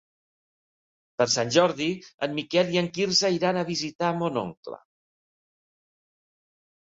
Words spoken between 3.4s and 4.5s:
a visitar mon